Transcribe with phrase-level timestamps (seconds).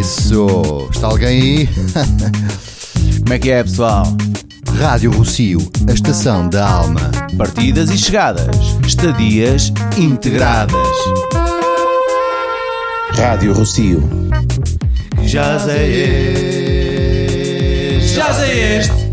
[0.00, 0.88] Isso!
[0.90, 1.68] Está alguém aí?
[3.20, 4.04] Como é que é, pessoal?
[4.78, 7.10] Rádio Rocio, a estação da alma.
[7.36, 10.88] Partidas e chegadas, estadias integradas.
[13.14, 14.02] Rádio Rocio.
[15.22, 16.02] Já sei
[17.98, 18.14] este.
[18.14, 19.09] Já sei este.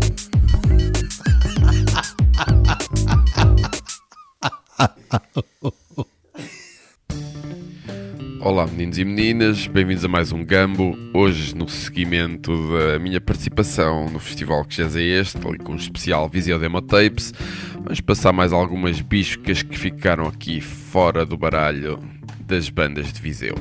[8.48, 10.96] Olá meninos e meninas, bem-vindos a mais um Gambo.
[11.12, 16.30] Hoje no seguimento da minha participação no festival que já é este, com um especial
[16.30, 17.34] Viseu Demo Tapes,
[17.74, 21.98] vamos passar mais algumas biscas que ficaram aqui fora do baralho
[22.46, 23.54] das bandas de Viseu.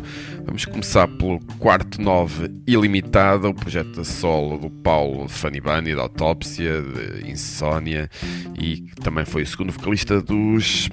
[0.45, 6.81] Vamos começar pelo quarto 9 Ilimitada, o projeto a solo do Paulo Fanibani, da Autópsia,
[6.81, 8.09] de Insónia
[8.57, 10.87] e que também foi o segundo vocalista dos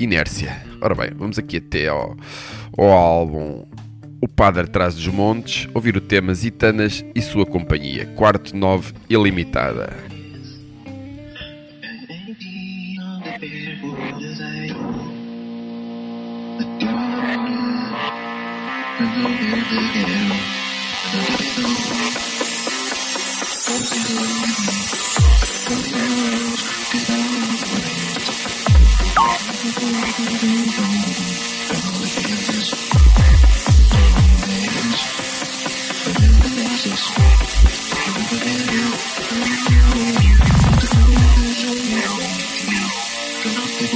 [0.00, 0.60] Inércia.
[0.80, 2.16] Ora bem, vamos aqui até ao,
[2.76, 3.64] ao álbum
[4.20, 10.16] O Padre Atrás dos Montes, ouvir o tema Zitanas e sua companhia, quarto 9 Ilimitada.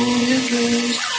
[0.01, 1.10] universe.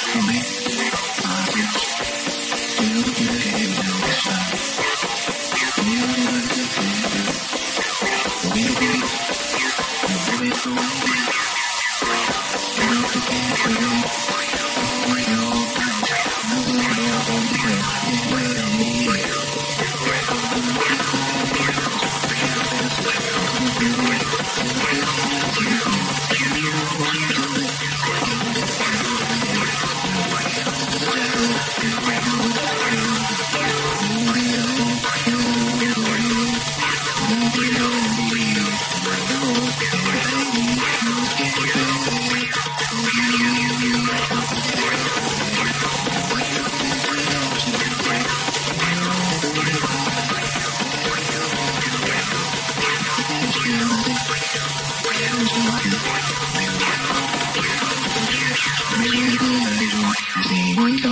[60.73, 61.09] Quarto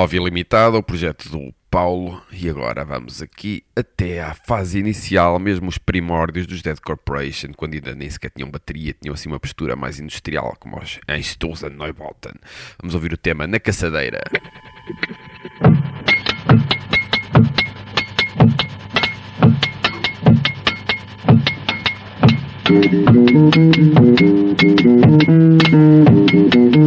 [0.00, 2.22] 9 Ilimitada, o projeto do Paulo.
[2.32, 7.74] E agora vamos aqui até à fase inicial, mesmo os primórdios dos Dead Corporation, quando
[7.74, 12.32] ainda nem sequer tinham bateria, tinham assim uma postura mais industrial, como os Einstürzen Neubauten.
[12.80, 14.22] Vamos ouvir o tema Na Caçadeira.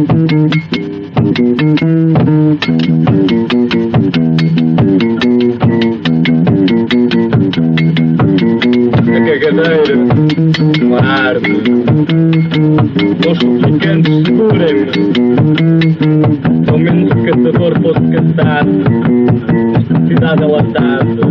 [1.34, 1.36] a
[9.26, 9.96] cagadeira,
[10.80, 11.84] uma árvore.
[13.28, 14.92] Os suplicantes segurem-me.
[16.70, 18.70] Ao menos o caçador fosse caçado,
[20.06, 21.24] cidade alatada.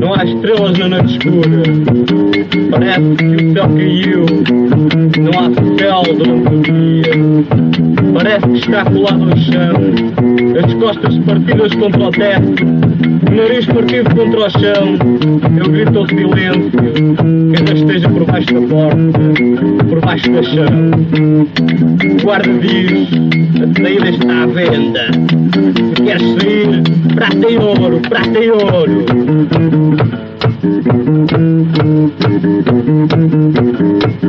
[0.00, 1.62] Não há estrelas na noite escura.
[2.70, 4.26] Parece que o céu caiu.
[5.20, 5.44] Não há
[5.78, 7.12] céu durante o dia.
[8.12, 9.74] Parece que está colado ao chão.
[10.64, 13.13] As costas partidas contra o teto.
[13.30, 14.98] Nariz partido contra o chão,
[15.58, 16.70] eu grito ao silêncio,
[17.56, 19.20] ainda esteja por baixo da porta,
[19.88, 20.90] por baixo da chão.
[22.22, 23.08] Guarda diz,
[23.62, 25.06] a saída está à venda.
[25.74, 26.82] Se queres sair,
[27.14, 29.04] prata e ouro, prata e ouro.
[33.14, 34.23] Thank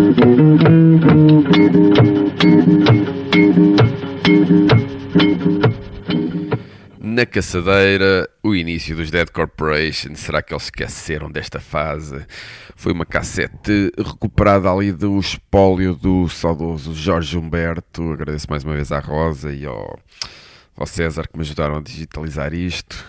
[7.15, 10.13] Na caçadeira, o início dos Dead Corporation.
[10.15, 12.25] Será que eles esqueceram desta fase?
[12.75, 18.11] Foi uma cassete recuperada ali do espólio do saudoso Jorge Humberto.
[18.11, 19.97] Agradeço mais uma vez à Rosa e ao,
[20.75, 23.05] ao César que me ajudaram a digitalizar isto.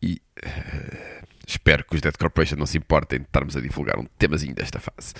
[0.00, 0.22] E.
[0.40, 1.17] eh,
[1.48, 4.78] Espero que os Dead Corporation não se importem de estarmos a divulgar um temazinho desta
[4.78, 5.14] fase.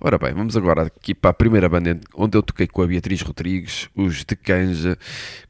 [0.00, 3.20] Ora bem, vamos agora aqui para a primeira banda onde eu toquei com a Beatriz
[3.20, 4.96] Rodrigues, os de Canja,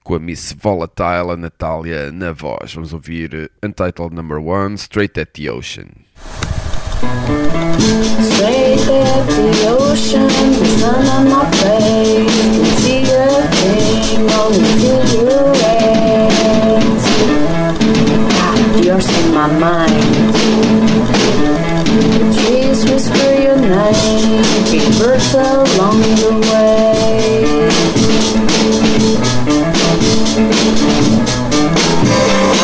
[0.02, 2.74] com a Miss Volatile, a Natália na voz.
[2.74, 5.90] Vamos ouvir eh, Untitled Number 1, Straight at the Ocean.
[8.18, 12.34] Straight at the ocean, the sun on my face.
[12.42, 15.86] Can see thing, only silhouettes.
[17.18, 17.45] Ah,
[18.96, 20.04] yours in my mind.
[22.34, 27.68] Trees whisper your name, big birds along the way.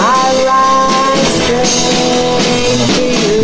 [0.01, 3.39] I ride straight to you.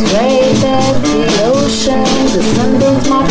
[0.00, 0.62] Straight
[1.02, 2.08] the ocean,
[3.10, 3.22] my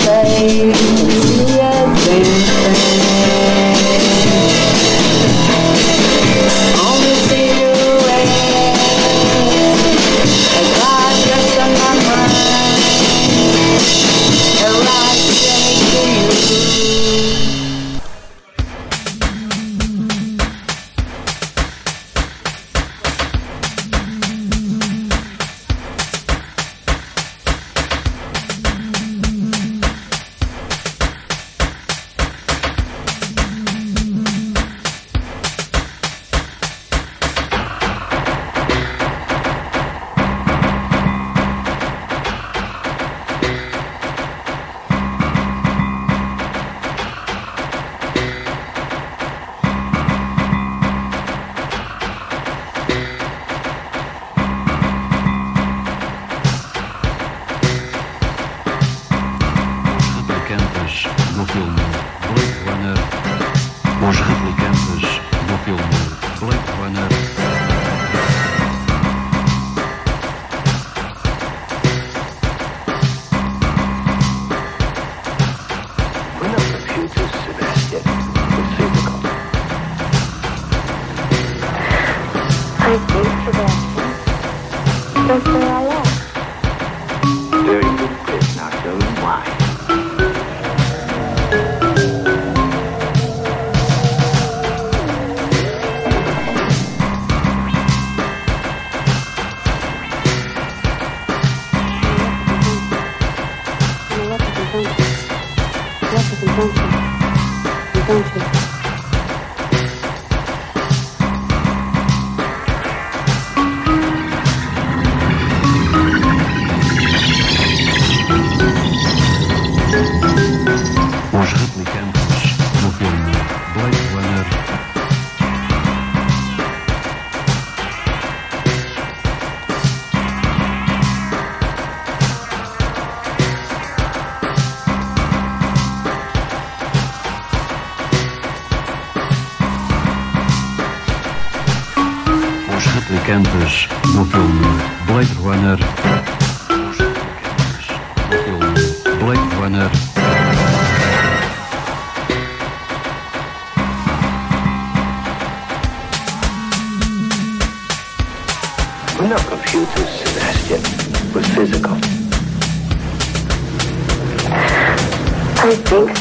[108.10, 108.57] Os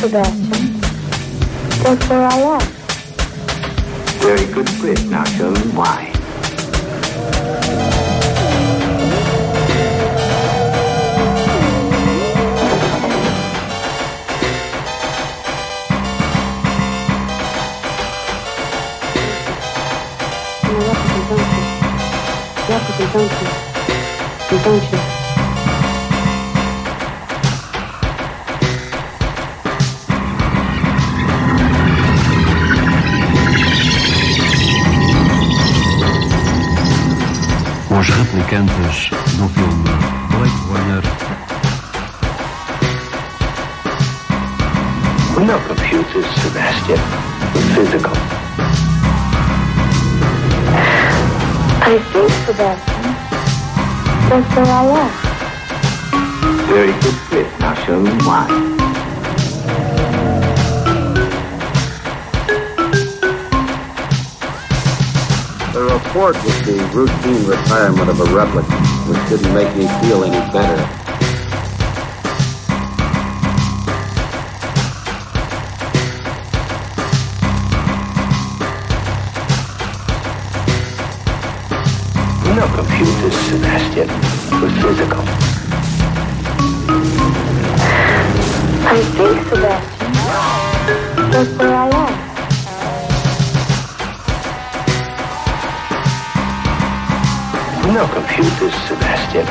[0.09, 2.76] That's where I am.
[67.77, 68.73] Retirement of a replica,
[69.07, 69.96] which didn't make me any
[97.87, 99.47] Do not confuse this, Sebastian,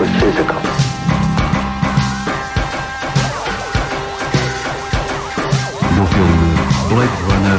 [0.00, 0.60] with physical.
[5.94, 6.40] No film
[6.90, 7.58] Blade Runner.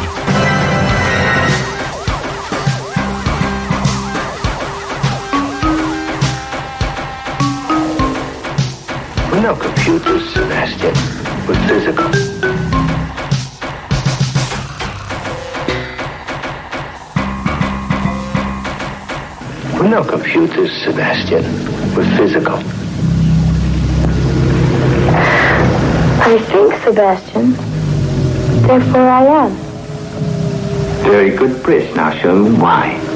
[9.32, 10.96] Do not confuse this, Sebastian,
[11.48, 12.37] with physical.
[19.80, 21.44] We're no computers, Sebastian,
[21.96, 22.56] We're physical.
[26.20, 27.52] I think, Sebastian,
[28.66, 29.52] therefore I am.
[31.04, 31.96] Very good, Briss.
[31.96, 33.07] Now show me why.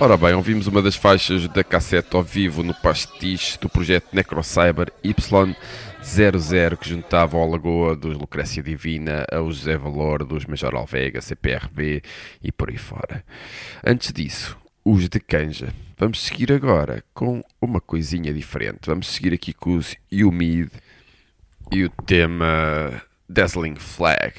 [0.00, 4.92] Ora bem, ouvimos uma das faixas da cassete ao vivo no pastiche do projeto Necrocyber
[5.02, 12.00] Y00 que juntava ao Lagoa dos Lucrécia Divina ao José Valor dos Major Alvega, CPRB
[12.40, 13.24] e por aí fora.
[13.84, 15.74] Antes disso, os de Canja.
[15.98, 18.86] Vamos seguir agora com uma coisinha diferente.
[18.86, 20.70] Vamos seguir aqui com os Humid
[21.72, 24.32] e o tema Dazzling Flag.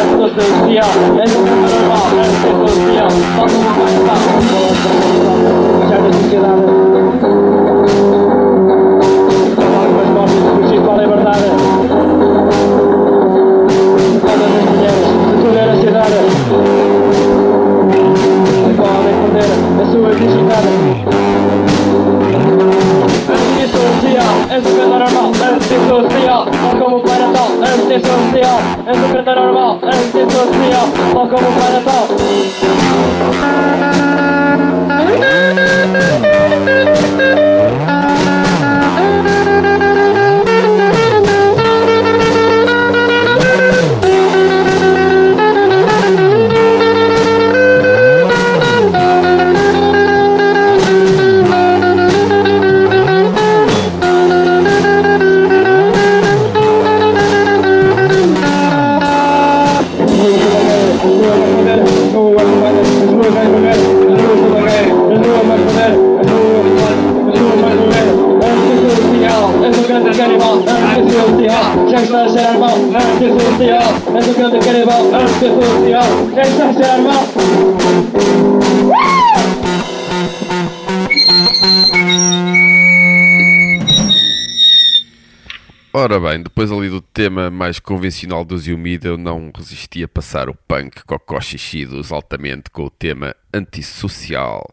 [0.00, 4.20] Antissocial, és um cara normal, antissocial, falta uma coisa mal,
[5.88, 6.62] já da sociedade.
[9.80, 11.46] Algumas mortes de fugir para a liberdade.
[14.20, 16.18] Todas as mulheres de toda a cidade
[18.76, 20.70] podem perder a sua dignidade.
[23.30, 26.49] Antissocial, és um cara normal, antissocial, tal como o Pai
[27.90, 32.06] Natal, antissocial, és um cara normal, antissocial, tal como o Pai Natal.
[73.60, 75.14] Antissocial, és o grande canibal,
[76.82, 77.28] armado.
[85.92, 90.48] Ora bem, depois ali do tema mais convencional do Ziumida, eu não resisti a passar
[90.48, 94.72] o punk cocó xixi dos altamente com o tema antissocial.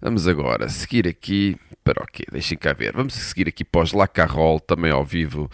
[0.00, 2.24] Vamos agora seguir aqui para o quê?
[2.30, 2.92] Deixem cá ver.
[2.92, 5.50] Vamos seguir aqui os La Carrol, também ao vivo,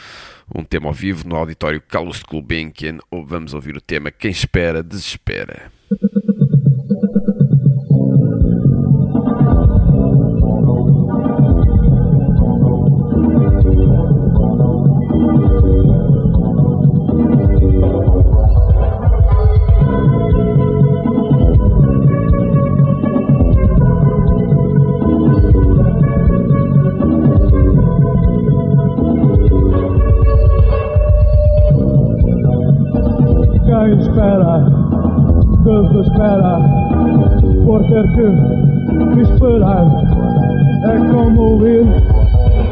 [0.55, 4.83] um tema ao vivo no auditório Carlos Gulbenkian, ou vamos ouvir o tema Quem Espera,
[4.83, 5.73] Desespera.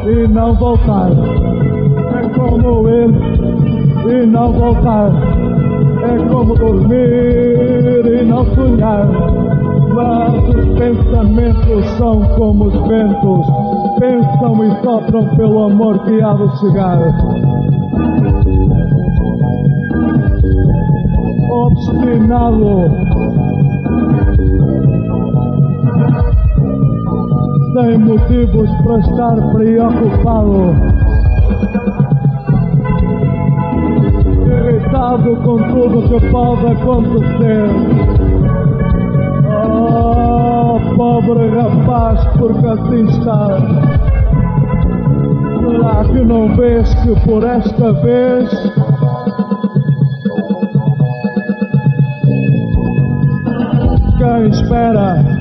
[0.07, 1.11] e não voltar.
[1.11, 3.09] É como ir
[4.09, 5.11] e não voltar.
[6.03, 9.07] É como dormir e não sonhar.
[9.93, 13.47] Mas os pensamentos são como os ventos.
[13.99, 16.99] Pensam e sopram pelo amor que há de chegar.
[21.67, 22.91] obstinado.
[27.77, 30.75] Sem motivos para estar preocupado.
[34.47, 37.69] Irritado com tudo que pode acontecer.
[39.69, 43.59] Oh, pobre rapaz, porque assim está.
[45.59, 48.49] Será que não vês que por esta vez
[54.17, 55.36] quem espera,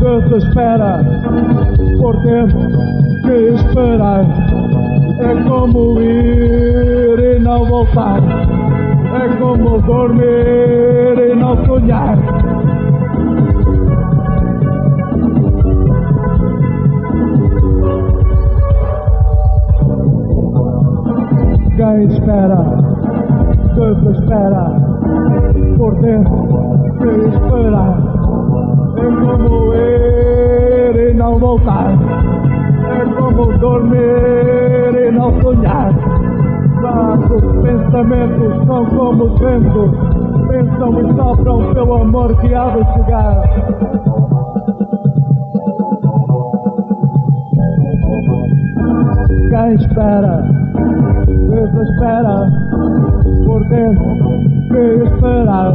[0.00, 1.04] desespera,
[1.98, 2.46] por ter
[3.22, 4.24] que esperar.
[5.20, 8.20] É como ir e não voltar,
[9.14, 12.16] é como dormir e não sonhar.
[21.76, 22.60] Quem espera,
[23.74, 24.64] desespera,
[25.76, 26.22] por ter
[26.98, 28.10] que esperar.
[28.96, 29.89] É como ir
[31.50, 31.98] voltar.
[32.90, 35.92] É como dormir e não sonhar.
[36.80, 39.90] Mas os pensamentos são como os ventos.
[40.48, 43.42] Pensam e sopram pelo amor que há de chegar.
[49.50, 50.44] Quem espera,
[51.26, 52.48] desespera,
[53.44, 53.98] por ter
[54.68, 55.74] que esperar.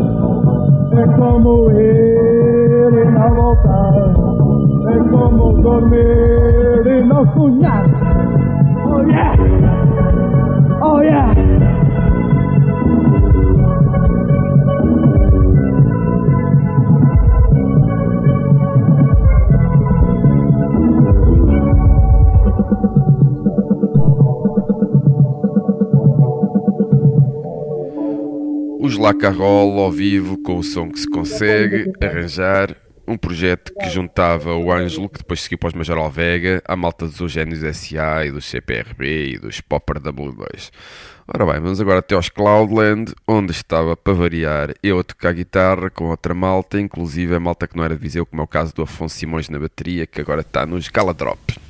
[0.93, 3.74] É como ir e não voltar.
[4.95, 7.85] É como dormir e não sonhar.
[8.87, 9.35] Oh yeah!
[10.81, 11.35] Oh yeah!
[28.79, 32.74] Os La Carol ao vivo com o som que se consegue arranjar
[33.15, 37.07] um projeto que juntava o Ângelo, que depois seguiu para os Major Alvega, a malta
[37.07, 40.69] dos Eugénios SA e dos CPRB e dos Popper W2.
[41.27, 45.89] Ora bem, vamos agora até aos Cloudland, onde estava, para variar, eu a tocar guitarra
[45.89, 48.75] com outra malta, inclusive a malta que não era de Viseu, como é o caso
[48.75, 51.64] do Afonso Simões na bateria, que agora está nos Galadrop.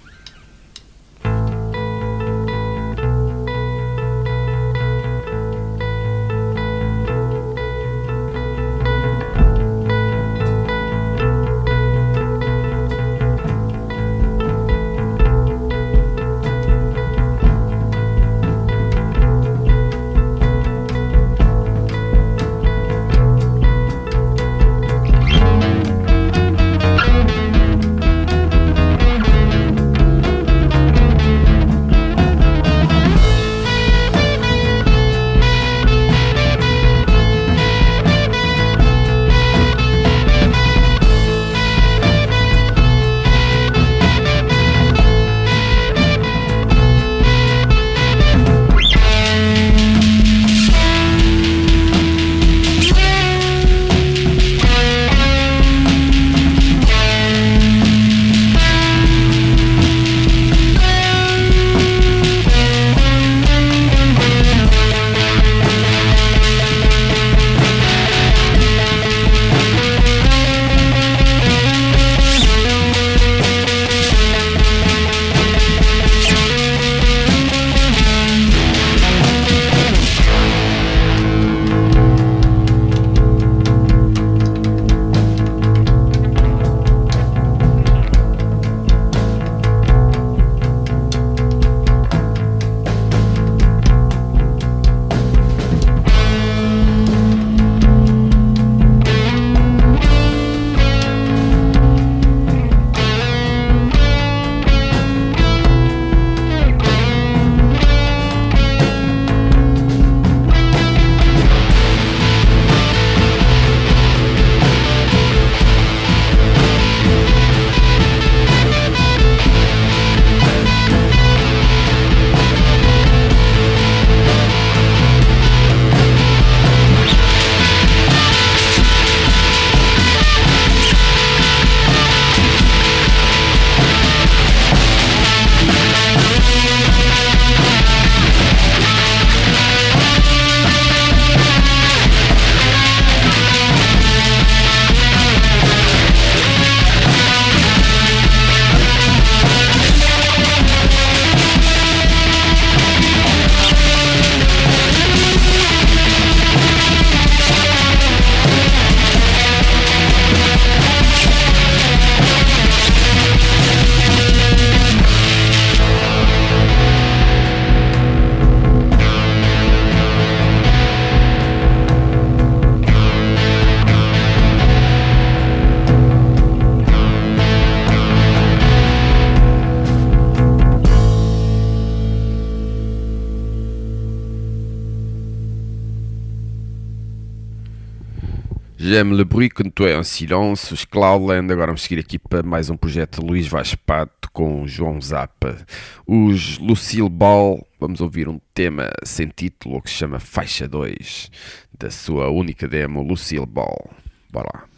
[188.87, 190.75] J'aime le bruit quando tu é em silêncio.
[190.75, 191.51] Os Cloudland.
[191.51, 195.57] Agora vamos seguir aqui para mais um projeto de Luís Vaz Pato com João Zappa.
[196.05, 197.65] Os Lucille Ball.
[197.79, 201.31] Vamos ouvir um tema sem título que se chama Faixa 2
[201.75, 203.89] da sua única demo Lucille Ball.
[204.31, 204.74] Bora lá.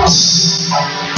[0.00, 1.09] Deus.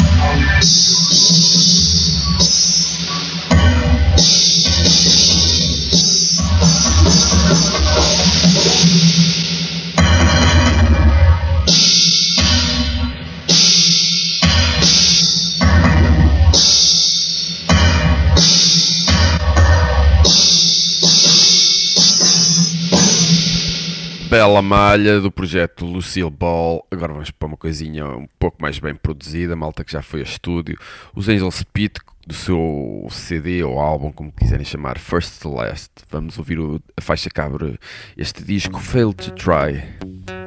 [24.43, 26.85] bela malha do projeto Lucille Ball.
[26.91, 30.25] Agora vamos para uma coisinha um pouco mais bem produzida, malta que já foi a
[30.25, 30.77] estúdio.
[31.15, 35.93] Os Angels Pit, do seu CD ou álbum, como quiserem chamar, First to Last.
[36.11, 36.59] Vamos ouvir
[36.97, 37.79] a faixa que abre
[38.17, 40.42] este disco, Fail to Try.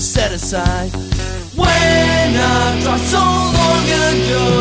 [0.00, 0.90] set aside
[1.54, 4.59] when I draw so long ago.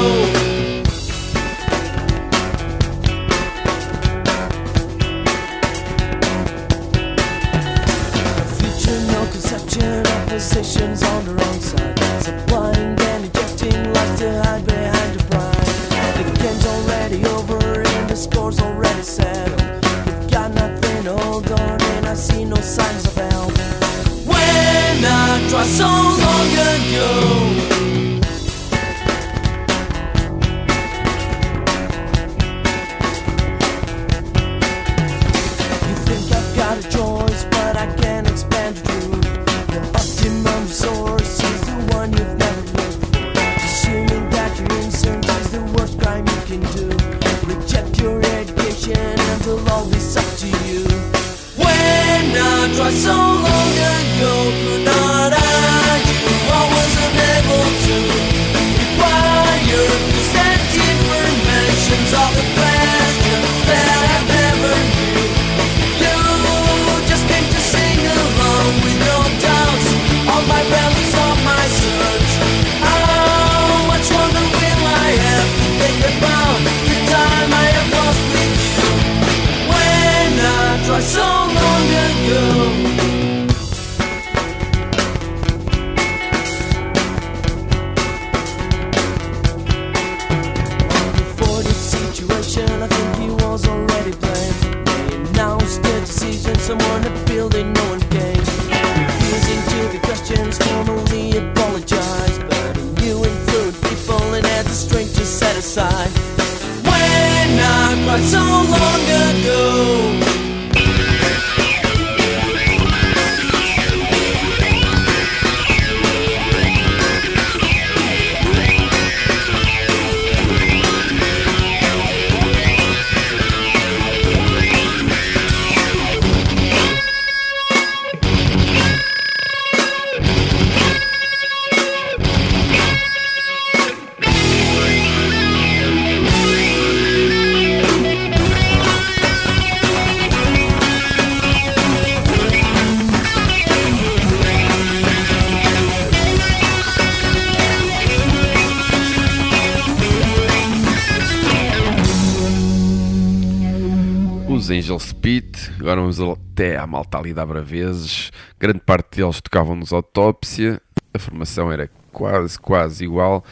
[157.39, 158.32] Da Braveses.
[158.60, 160.82] Grande parte deles tocavam nos Autópsia,
[161.13, 163.43] a formação era quase, quase igual.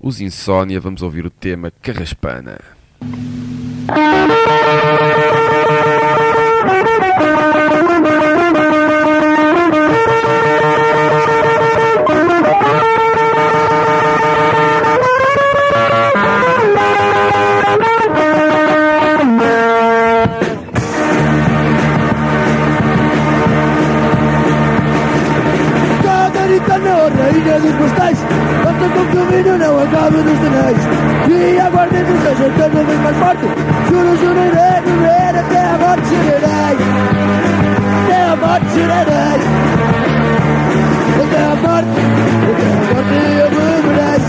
[0.00, 2.60] Os Insónia, vamos ouvir o tema Carraspana.
[29.82, 30.82] Acabe nos anéis
[31.28, 33.46] E a aguardente seja cada vez mais forte.
[33.88, 36.76] Juro, jurarei, viver até a morte jurarei
[38.04, 39.40] Até a morte jurarei
[41.22, 42.00] Até a morte,
[42.52, 44.20] até a morte eu beberei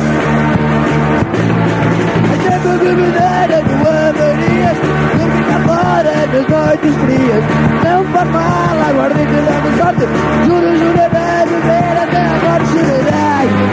[2.34, 4.78] Até que bebedeira do Amarias
[5.20, 7.44] Eu ficar fora nas noites frias
[7.84, 10.06] Não faz mal, a aguardente dá-me sorte.
[10.46, 13.73] Juro, jurarei, viver até a morte jurarei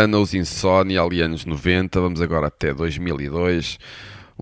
[0.00, 3.78] Carraspana, os Insónia, ali anos 90, vamos agora até 2002.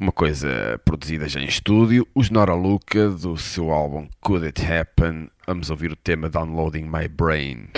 [0.01, 2.07] Uma coisa produzida já em estúdio.
[2.15, 5.29] Os Nora Luca, do seu álbum Could It Happen.
[5.47, 7.71] Vamos ouvir o tema Downloading My Brain.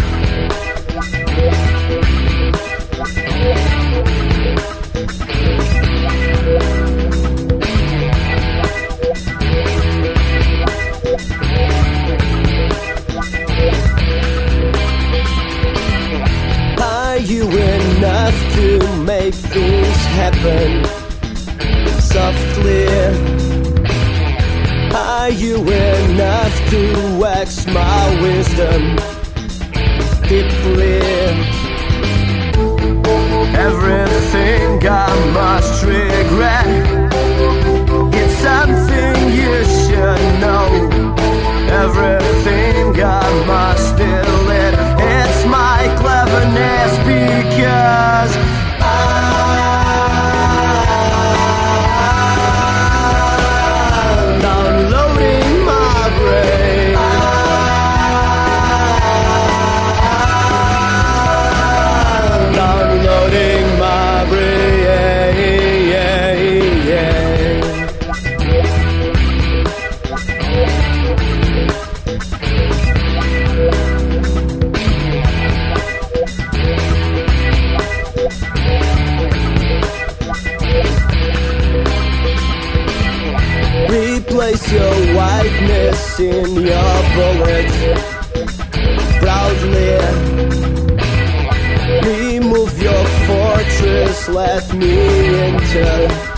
[18.31, 20.85] Enough to make things happen
[22.01, 22.87] softly?
[24.95, 28.97] Are you enough to wax my wisdom
[30.29, 31.01] deeply?
[33.57, 36.90] Everything I must regret.
[94.33, 96.30] left me into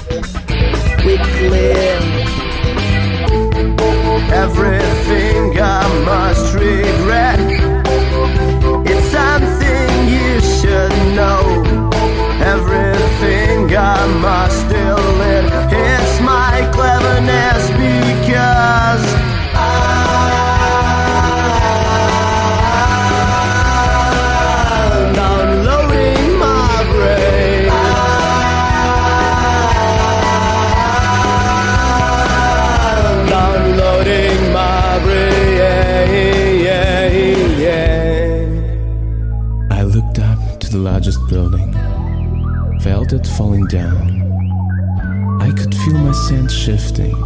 [43.72, 45.38] down.
[45.40, 47.16] I could feel my sense shifting.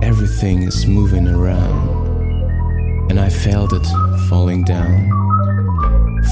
[0.00, 3.10] Everything is moving around.
[3.10, 3.84] And I felt it
[4.28, 5.10] falling down,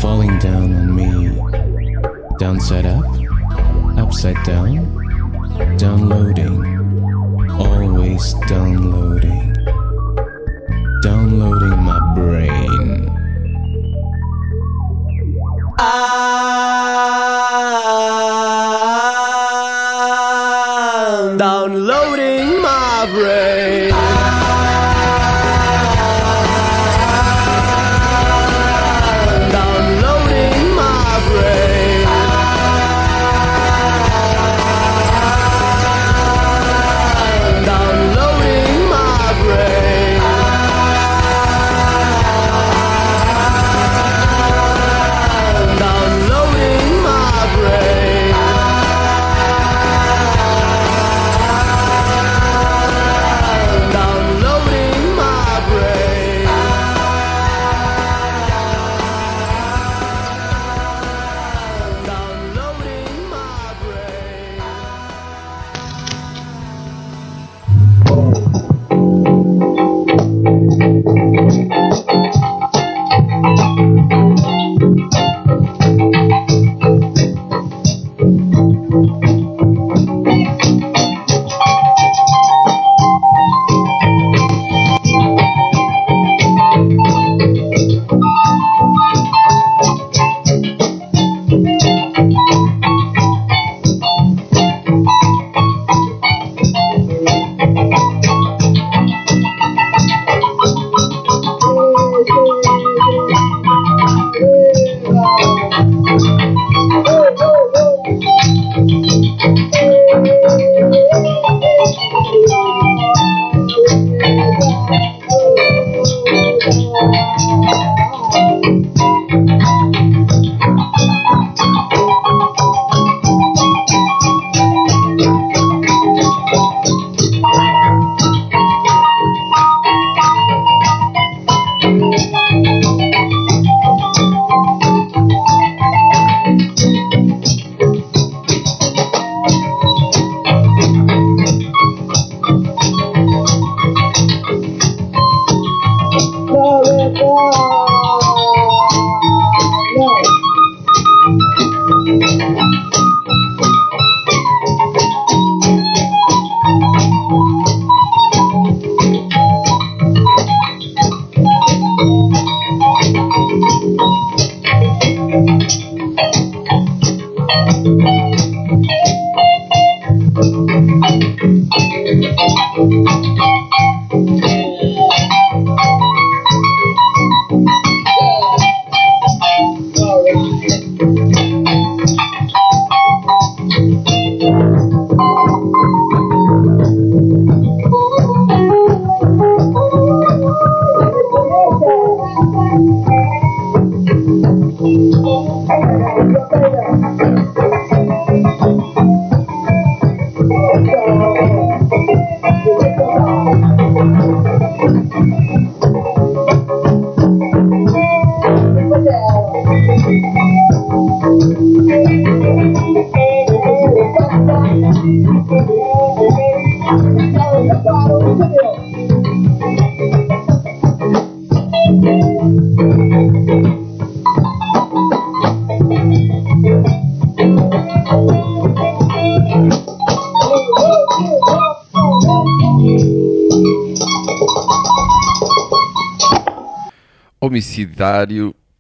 [0.01, 1.11] falling down on me.
[2.39, 3.05] Downside up,
[3.99, 4.77] upside down,
[5.77, 6.65] downloading,
[7.51, 9.50] always downloading, downloading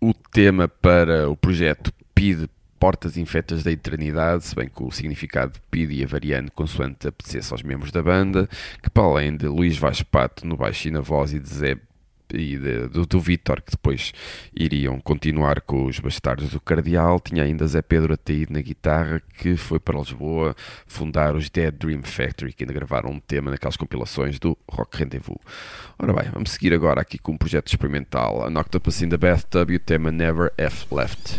[0.00, 2.48] O tema para o projeto PID
[2.78, 7.62] Portas Infetas da Eternidade, se bem que o significado PID ia variando consoante apetecesse aos
[7.62, 8.48] membros da banda,
[8.82, 11.76] que para além de Luís Vaz Pato no baixo e na voz e de Zé
[12.32, 14.12] e de- do, do Vítor, que depois
[14.54, 19.56] iriam continuar com os Bastardos do Cardeal, tinha ainda Zé Pedro Ataíde na guitarra, que
[19.56, 20.54] foi para Lisboa
[20.86, 25.38] fundar os Dead Dream Factory, que ainda gravaram um tema naquelas compilações do Rock Rendezvous.
[25.98, 29.70] Ora bem, vamos seguir agora aqui com um projeto experimental, a Octopus in the Bathtub
[29.70, 31.38] e o tema Never F Left.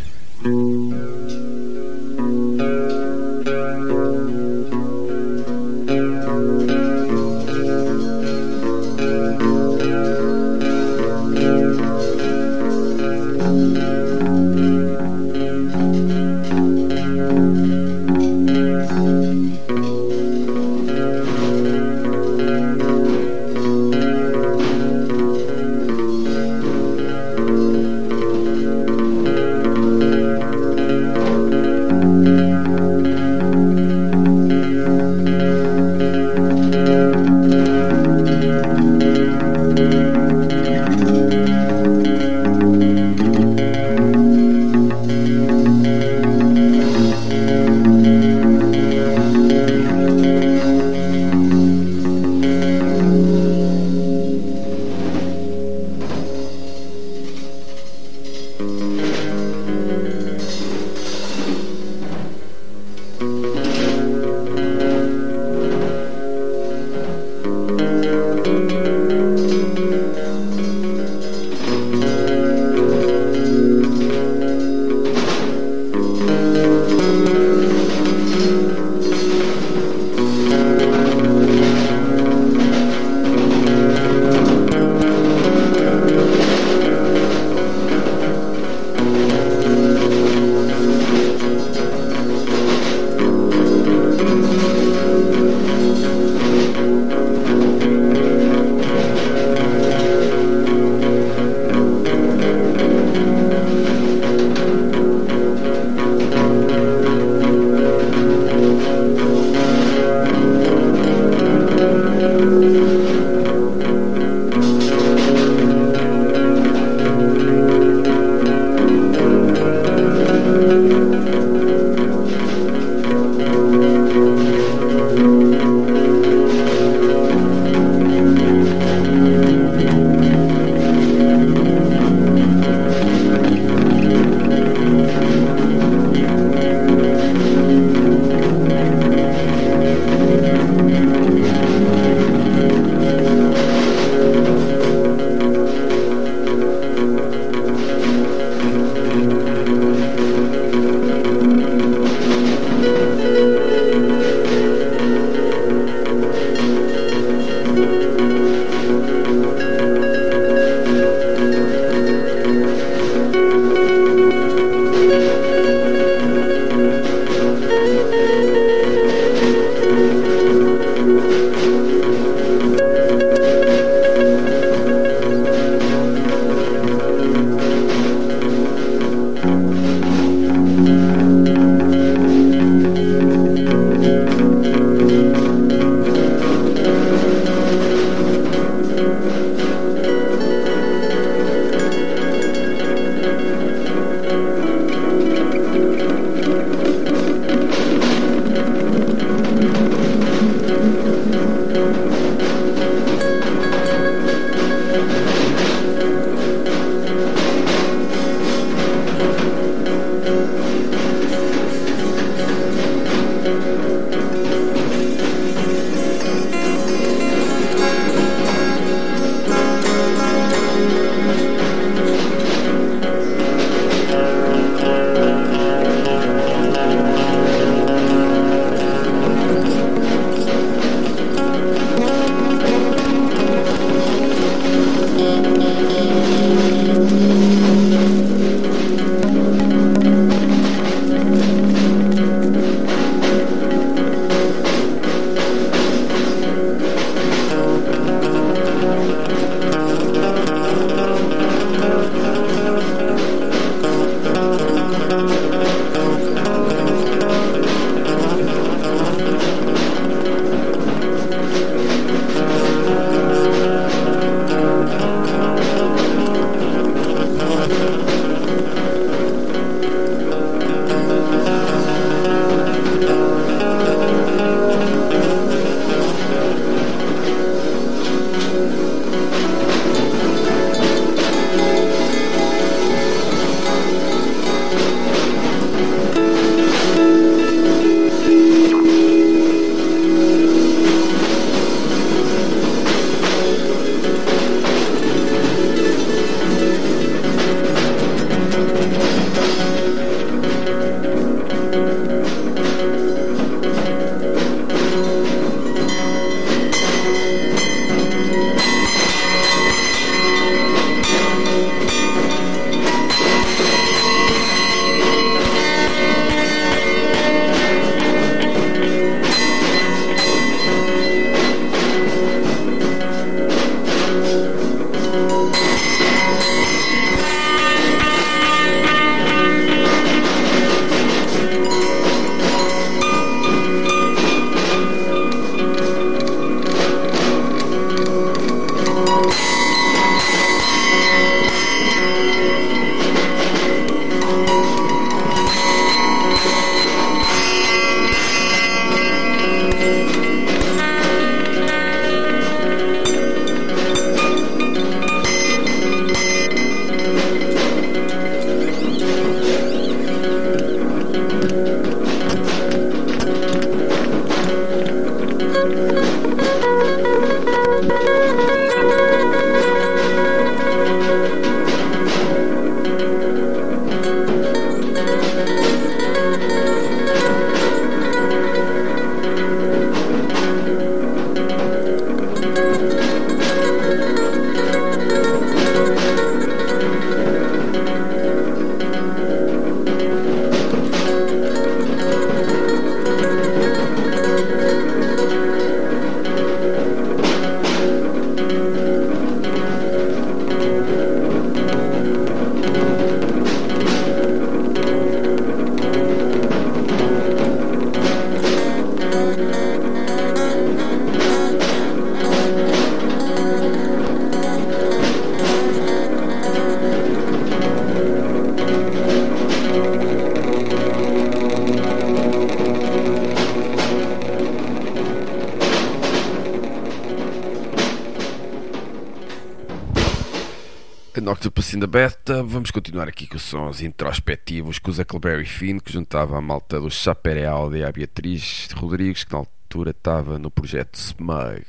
[432.62, 436.78] vamos continuar aqui com os sons introspectivos com o Zuckleberry Finn, que juntava a malta
[436.78, 441.64] do Chapere Audi à Beatriz Rodrigues, que na altura estava no projeto Smug.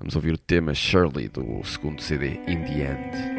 [0.00, 3.31] Vamos ouvir o tema Shirley do segundo CD In The End.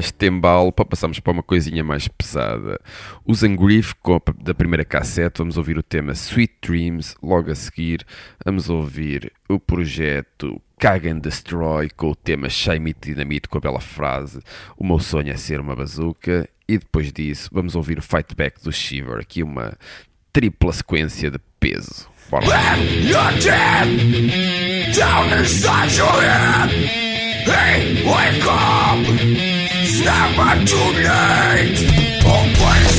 [0.00, 2.80] este embalo para passarmos para uma coisinha mais pesada.
[3.24, 3.94] Os Angriff
[4.42, 8.04] da primeira cassete, vamos ouvir o tema Sweet Dreams, logo a seguir
[8.44, 14.40] vamos ouvir o projeto Cagan Destroy com o tema Shame Dynamite com a bela frase
[14.76, 18.62] O meu sonho é ser uma bazuca e depois disso vamos ouvir o Fight Back
[18.62, 19.76] do Shiver, aqui uma
[20.32, 22.08] tripla sequência de peso.
[22.30, 22.46] Bora
[24.92, 25.28] Down
[25.96, 26.70] your head.
[27.46, 29.59] Hey, wake up!
[30.02, 32.24] It's never too late.
[32.24, 32.89] Open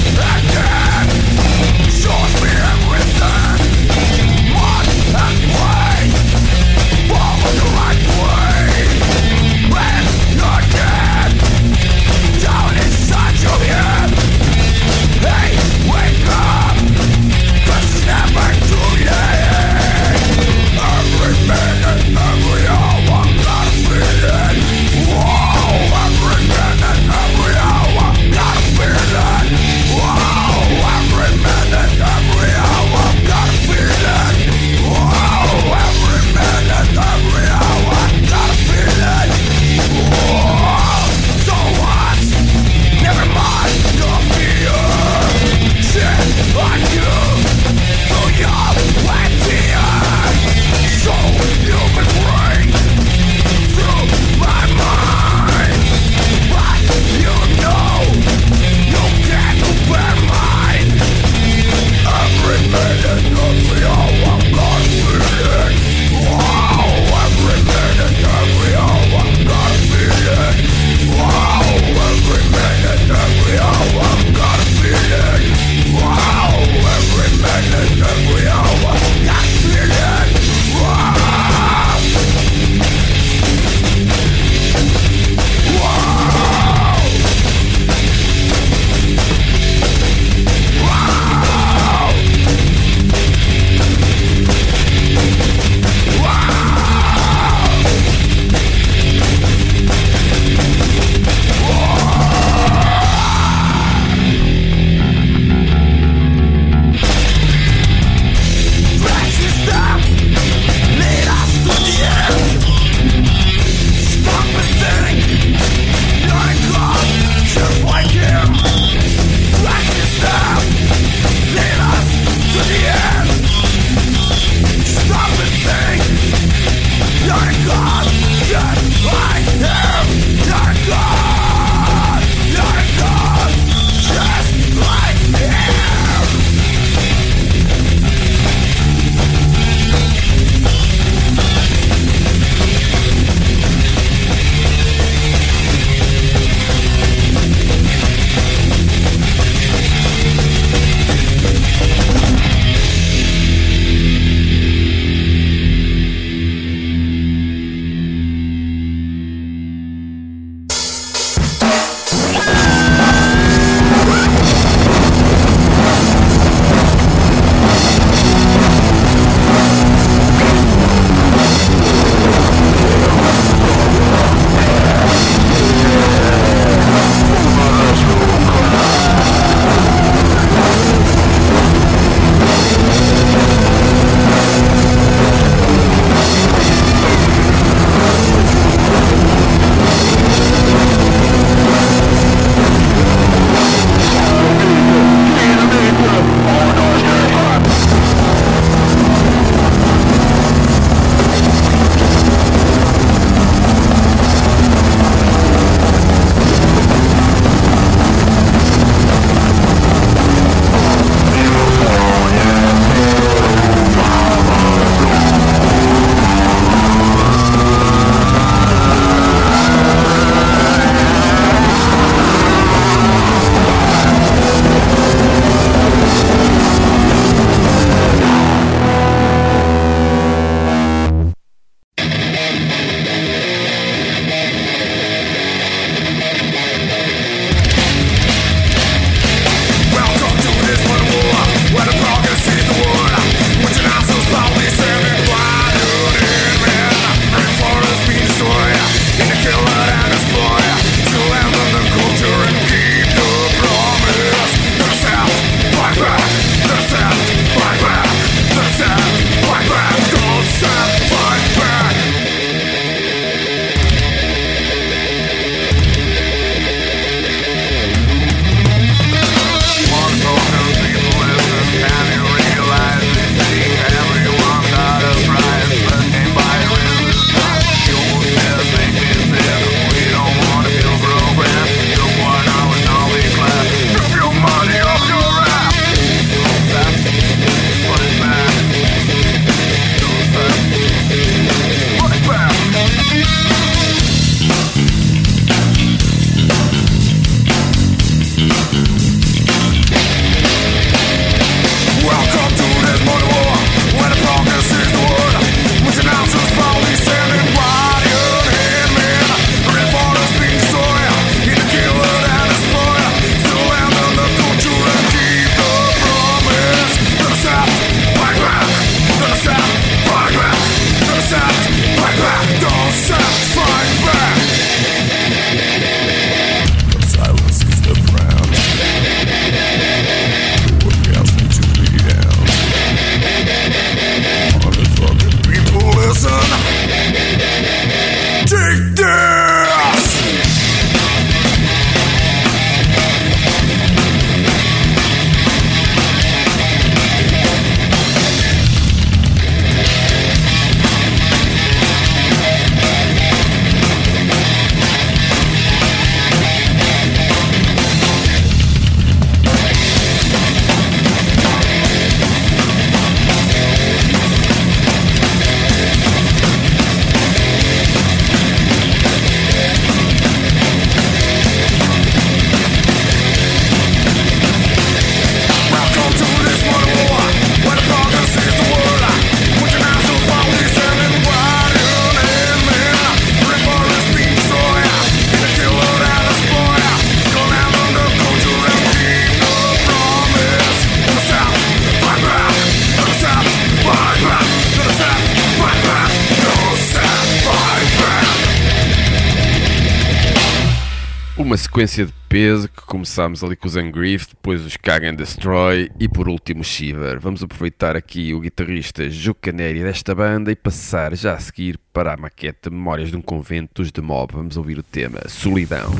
[401.71, 406.09] sequência de peso que começámos ali com os Ungrief, depois os Kag and Destroy e
[406.09, 407.17] por último o Shiver.
[407.17, 412.13] Vamos aproveitar aqui o guitarrista Juca Neri desta banda e passar já a seguir para
[412.13, 414.33] a maquete Memórias de um Convento dos The Mob.
[414.33, 415.91] Vamos ouvir o tema Solidão.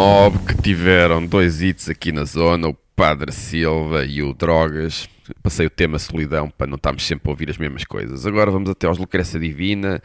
[0.00, 5.06] Mob que tiveram dois hits aqui na zona, o Padre Silva e o Drogas.
[5.42, 8.24] Passei o tema solidão para não estarmos sempre a ouvir as mesmas coisas.
[8.24, 10.00] Agora vamos até aos Lucrécia Divina,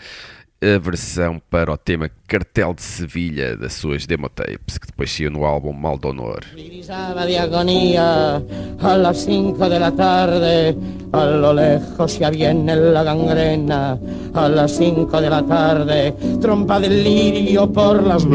[0.62, 5.46] a versão para o tema Cartel de Sevilha das suas demotapes, que depois saiu no
[5.46, 6.44] álbum Mal de Honor.
[6.54, 8.44] Grisaba de agonía
[8.80, 10.76] a las cinco de la tarde,
[11.14, 13.98] a lo lejos ya viene la gangrena,
[14.34, 18.26] a las cinco de la tarde, trompa del lirio por las...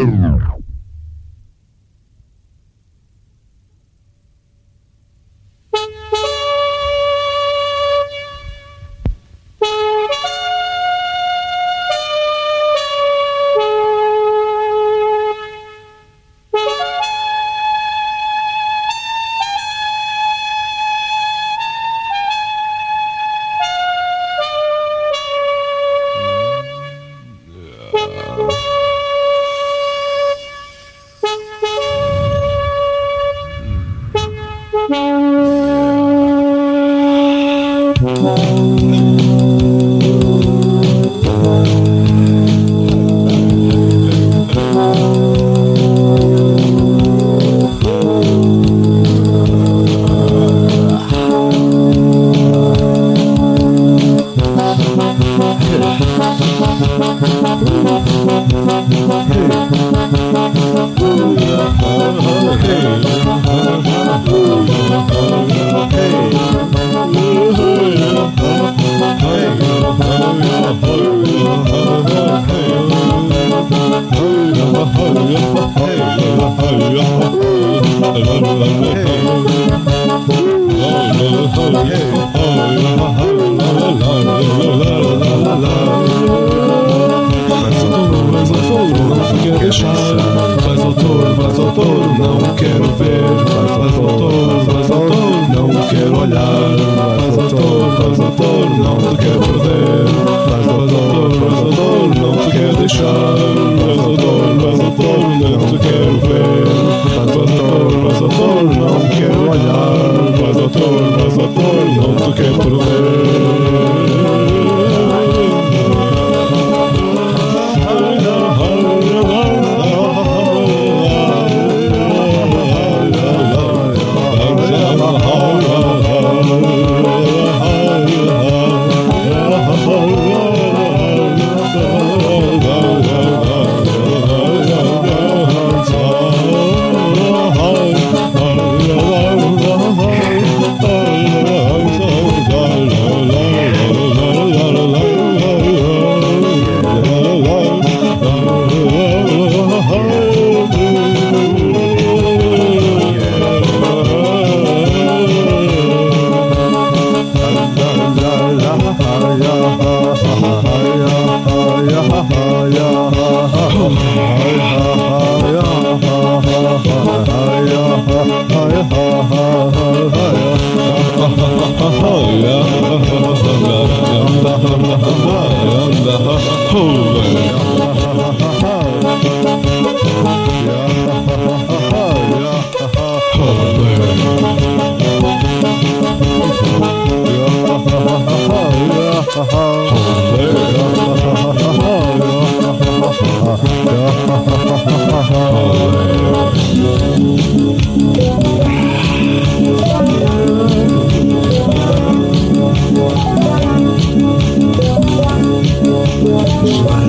[206.62, 206.99] Jesus.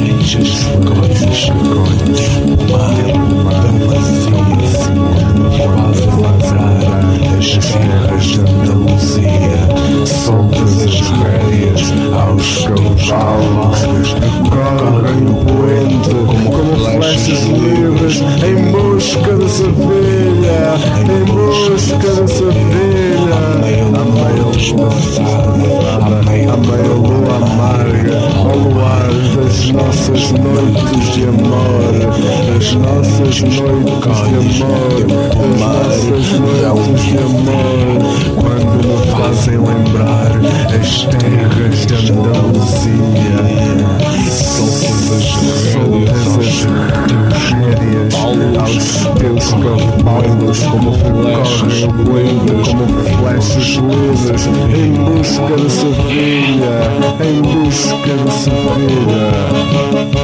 [49.62, 52.88] como palmas, como flashes, como
[53.20, 56.76] flashes, luzes, em busca de Sevilha,
[57.24, 60.21] em busca de Sevilha.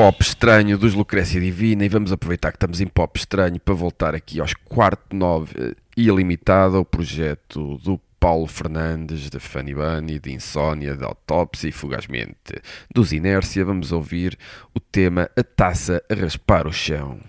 [0.00, 4.14] pop estranho dos Lucrécia Divina e vamos aproveitar que estamos em pop estranho para voltar
[4.14, 10.32] aqui aos quarto nove eh, ilimitado ao projeto do Paulo Fernandes, de Fanny Bunny, de
[10.32, 13.62] Insónia, de Autópsia e Fugazmente dos Inércia.
[13.62, 14.38] Vamos ouvir
[14.74, 17.20] o tema A Taça a Raspar o Chão.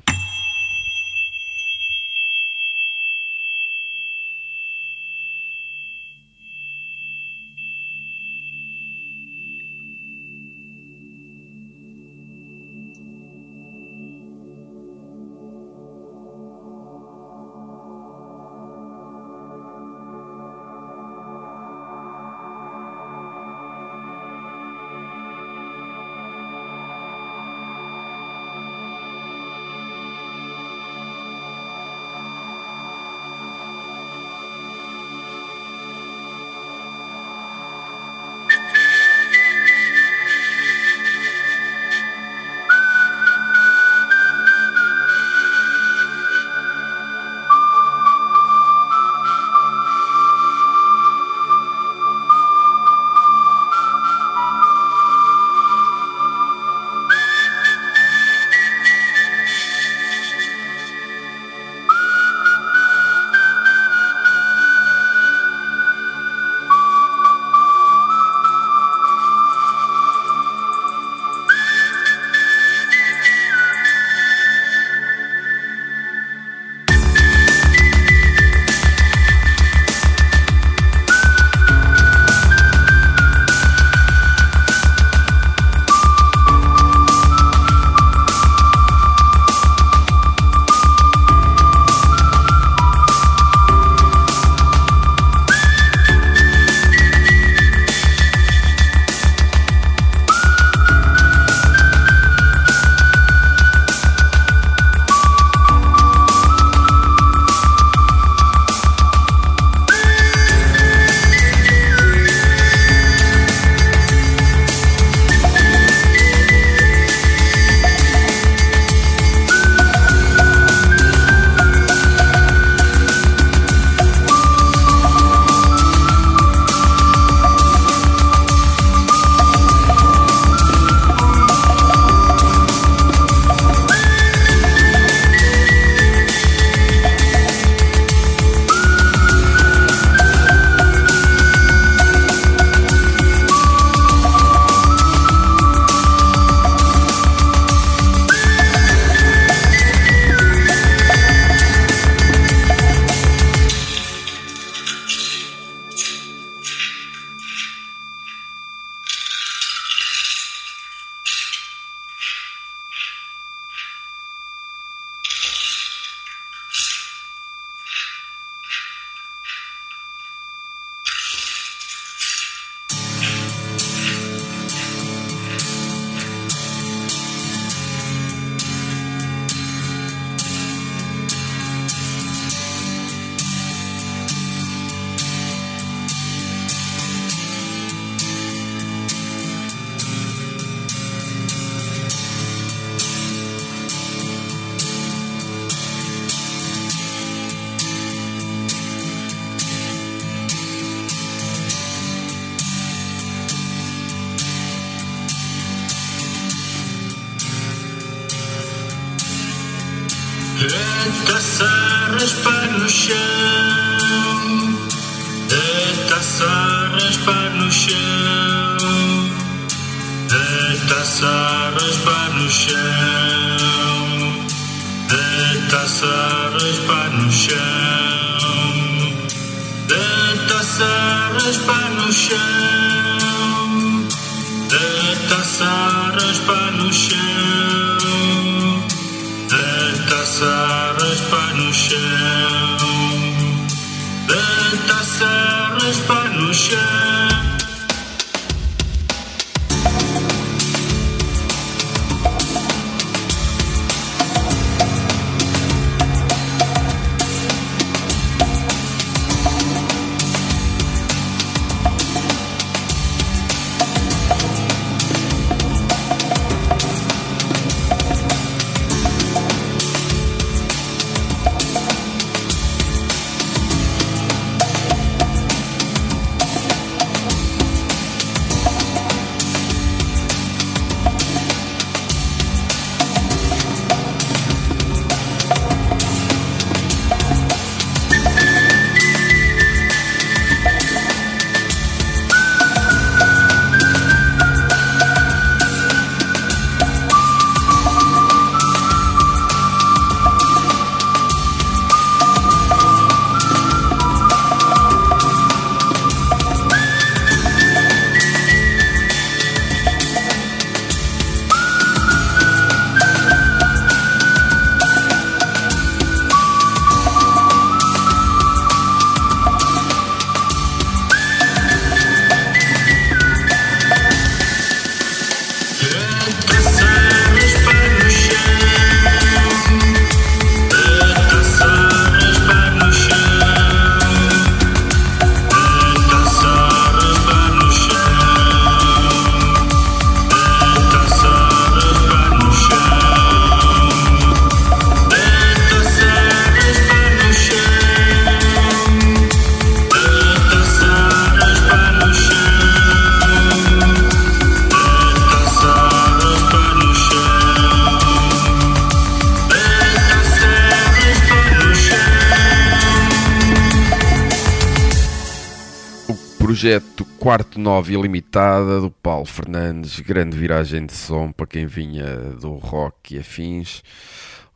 [367.61, 373.19] 9 Ilimitada do Paulo Fernandes, grande viragem de som para quem vinha do rock e
[373.19, 373.83] afins.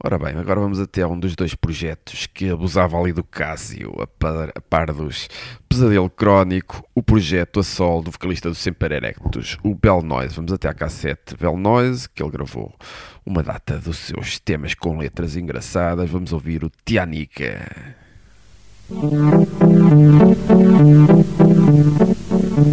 [0.04, 3.94] Ora bem, agora vamos até a um dos dois projetos que abusava ali do Cássio,
[4.02, 5.30] a par, a par dos
[5.70, 10.36] Pesadelo Crónico, o projeto a sol do vocalista do Semper Erectus, o Bell Noise.
[10.36, 12.74] Vamos até à cassete Bell Noise, que ele gravou
[13.24, 16.10] uma data dos seus temas com letras engraçadas.
[16.10, 17.96] Vamos ouvir o Tianica.
[22.56, 22.64] Tia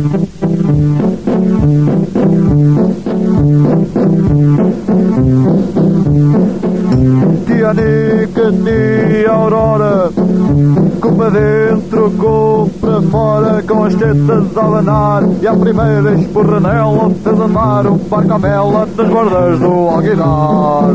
[7.74, 10.10] Nica, tia Aurora
[11.00, 17.10] Com para dentro, com para fora Com as tetas a abanar E a primeira esporranela
[17.24, 20.94] Fez andar um barco à mela Nas bordas do Alguidar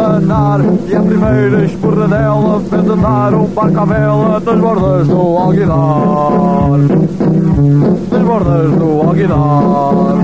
[0.00, 0.60] abanar.
[0.88, 5.76] E a primeira esporradela Fez andar um barco à vela Nas bordas do Alguidar.
[8.10, 10.22] Nas bordas do Alguidar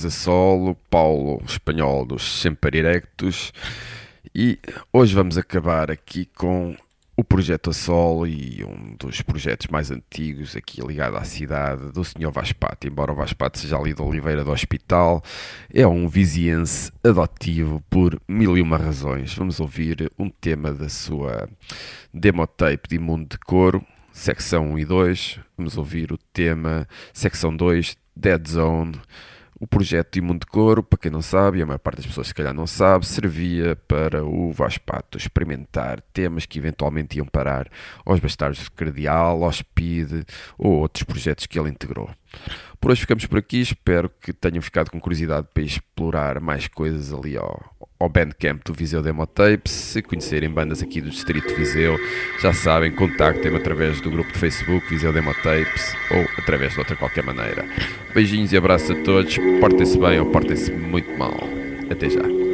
[0.00, 3.52] Bel Noise a solo, Paulo Espanhol dos Sempre Erectos
[4.34, 4.58] e
[4.92, 6.74] hoje vamos acabar aqui com
[7.16, 12.02] o projeto a solo e um dos projetos mais antigos aqui ligado à cidade do
[12.02, 12.30] Sr.
[12.32, 12.86] Vaspato.
[12.86, 15.22] Embora o Vaspato seja ali de Oliveira do Hospital,
[15.72, 19.34] é um viziense adotivo por mil e uma razões.
[19.34, 21.46] Vamos ouvir um tema da sua
[22.14, 25.40] demotape de Mundo de Coro, secção 1 e 2.
[25.58, 28.98] Vamos ouvir o tema secção 2, Dead Zone.
[29.62, 32.28] O projeto Imundo de Coro, para quem não sabe, e a maior parte das pessoas
[32.28, 37.68] se calhar não sabe, servia para o Vaspato experimentar temas que eventualmente iam parar
[38.06, 40.24] aos Bastardos de Cardeal, ao Speed
[40.56, 42.08] ou outros projetos que ele integrou.
[42.80, 47.12] Por hoje ficamos por aqui, espero que tenham ficado com curiosidade para explorar mais coisas
[47.12, 47.62] ali ao,
[47.98, 49.70] ao Bandcamp do Viseu Demo Tapes.
[49.70, 51.98] Se conhecerem bandas aqui do Distrito Viseu,
[52.40, 56.96] já sabem, contactem-me através do grupo de Facebook Viseu Demo Tapes ou através de outra
[56.96, 57.66] qualquer maneira.
[58.14, 61.36] Beijinhos e abraços a todos, portem-se bem ou portem-se muito mal.
[61.90, 62.49] Até já.